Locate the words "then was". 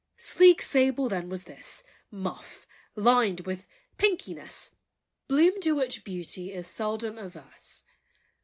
1.09-1.43